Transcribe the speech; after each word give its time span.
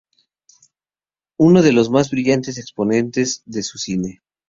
Es 0.47 0.71
uno 1.37 1.61
de 1.61 1.73
los 1.73 1.91
más 1.91 2.09
brillantes 2.09 2.57
exponentes 2.57 3.43
de 3.45 3.61
su 3.61 3.77
cine. 3.77 4.23